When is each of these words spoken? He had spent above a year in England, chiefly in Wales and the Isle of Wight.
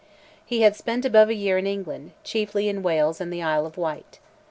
He 0.43 0.61
had 0.61 0.75
spent 0.75 1.05
above 1.05 1.29
a 1.29 1.35
year 1.35 1.59
in 1.59 1.67
England, 1.67 2.13
chiefly 2.23 2.67
in 2.67 2.81
Wales 2.81 3.21
and 3.21 3.31
the 3.31 3.43
Isle 3.43 3.67
of 3.67 3.77
Wight. 3.77 4.17